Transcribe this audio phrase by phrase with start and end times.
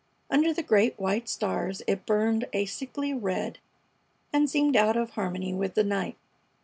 [0.31, 3.59] Under the great white stars it burned a sickly red
[4.33, 6.17] and seemed out of harmony with the night.